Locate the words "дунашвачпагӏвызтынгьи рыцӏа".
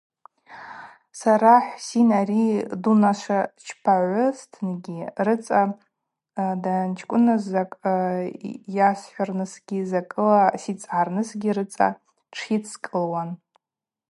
2.81-5.61